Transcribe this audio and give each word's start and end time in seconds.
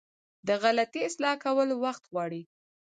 د 0.47 0.49
غلطي 0.61 0.99
اصلاح 1.09 1.35
کول 1.43 1.69
وخت 1.83 2.03
غواړي. 2.11 2.41